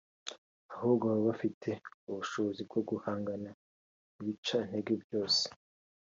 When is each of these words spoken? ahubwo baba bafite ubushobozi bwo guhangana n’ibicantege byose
ahubwo 0.75 1.03
baba 1.09 1.23
bafite 1.29 1.69
ubushobozi 2.09 2.61
bwo 2.67 2.79
guhangana 2.89 3.49
n’ibicantege 4.15 4.93
byose 5.03 5.43